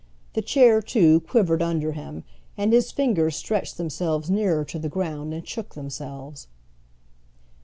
[0.33, 2.23] The chair, too, quivered under him,
[2.57, 6.47] and his fingers stretched themselves nearer to the ground and shook themselves.